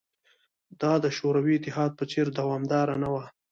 دا 0.81 0.93
د 1.03 1.05
شوروي 1.17 1.55
اتحاد 1.57 1.91
په 1.99 2.05
څېر 2.11 2.27
دوامداره 2.39 2.95
نه 3.03 3.09
وه 3.13 3.23